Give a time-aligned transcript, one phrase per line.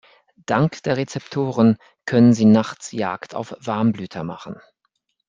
[0.47, 4.55] Dank der Rezeptoren können sie nachts Jagd auf Warmblüter machen.